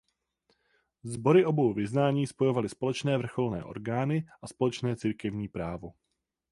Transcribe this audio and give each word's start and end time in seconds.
Sbory 1.03 1.45
obou 1.45 1.73
vyznání 1.73 2.27
spojovaly 2.27 2.69
společné 2.69 3.17
vrcholné 3.17 3.63
orgány 3.63 4.27
a 4.41 4.47
společné 4.47 4.95
církevní 4.95 5.47
právo. 5.47 5.93